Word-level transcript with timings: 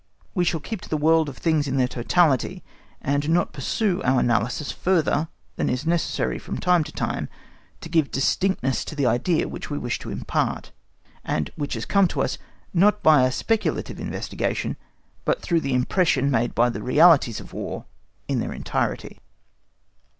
We 0.33 0.45
shall 0.45 0.59
keep 0.59 0.81
to 0.81 0.89
the 0.89 0.97
world 0.97 1.29
of 1.29 1.37
things 1.37 1.67
in 1.67 1.77
their 1.77 1.87
totality, 1.87 2.63
and 3.03 3.29
not 3.29 3.53
pursue 3.53 4.01
our 4.01 4.19
analysis 4.19 4.71
further 4.71 5.27
than 5.57 5.69
is 5.69 5.85
necessary 5.85 6.39
from 6.39 6.57
time 6.57 6.83
to 6.85 6.91
time 6.91 7.29
to 7.81 7.87
give 7.87 8.09
distinctness 8.09 8.83
to 8.85 8.95
the 8.95 9.05
idea 9.05 9.47
which 9.47 9.69
we 9.69 9.77
wish 9.77 9.99
to 9.99 10.09
impart, 10.09 10.71
and 11.23 11.51
which 11.55 11.75
has 11.75 11.85
come 11.85 12.07
to 12.07 12.23
us, 12.23 12.39
not 12.73 13.03
by 13.03 13.21
a 13.25 13.31
speculative 13.31 13.99
investigation, 13.99 14.75
but 15.23 15.43
through 15.43 15.61
the 15.61 15.75
impression 15.75 16.31
made 16.31 16.55
by 16.55 16.71
the 16.71 16.81
realities 16.81 17.39
of 17.39 17.53
War 17.53 17.85
in 18.27 18.39
their 18.39 18.53
entirety. 18.53 19.19